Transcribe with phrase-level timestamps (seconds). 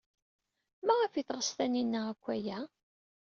[0.85, 2.59] Maɣef ay teɣs Taninna akk aya?